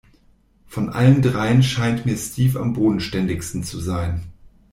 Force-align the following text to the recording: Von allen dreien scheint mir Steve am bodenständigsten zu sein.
Von 0.65 0.89
allen 0.89 1.21
dreien 1.21 1.61
scheint 1.61 2.07
mir 2.07 2.17
Steve 2.17 2.59
am 2.59 2.73
bodenständigsten 2.73 3.63
zu 3.63 3.79
sein. 3.79 4.23